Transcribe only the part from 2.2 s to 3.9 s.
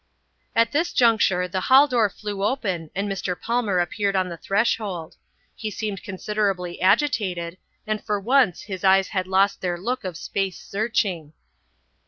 open and Mr. Palmer